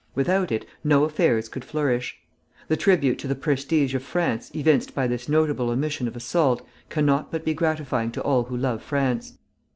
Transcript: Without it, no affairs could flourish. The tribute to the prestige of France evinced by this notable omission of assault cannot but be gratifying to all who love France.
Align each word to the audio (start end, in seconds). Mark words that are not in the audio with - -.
Without 0.15 0.51
it, 0.51 0.65
no 0.83 1.03
affairs 1.03 1.47
could 1.47 1.63
flourish. 1.63 2.17
The 2.69 2.75
tribute 2.75 3.19
to 3.19 3.27
the 3.27 3.35
prestige 3.35 3.93
of 3.93 4.01
France 4.01 4.49
evinced 4.55 4.95
by 4.95 5.05
this 5.05 5.29
notable 5.29 5.69
omission 5.69 6.07
of 6.07 6.15
assault 6.15 6.65
cannot 6.89 7.31
but 7.31 7.45
be 7.45 7.53
gratifying 7.53 8.09
to 8.13 8.23
all 8.23 8.45
who 8.45 8.57
love 8.57 8.81
France. 8.81 9.37